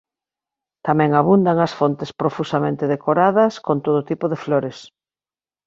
Tamén 0.87 1.11
abundan 1.13 1.57
as 1.65 1.73
fontes 1.79 2.09
profusamente 2.21 2.83
decoradas 2.93 3.53
con 3.65 3.77
todo 3.85 3.99
tipo 4.09 4.25
de 4.31 4.37
flores. 4.43 4.77